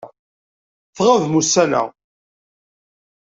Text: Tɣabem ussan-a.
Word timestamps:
Tɣabem 0.95 1.33
ussan-a. 1.39 1.83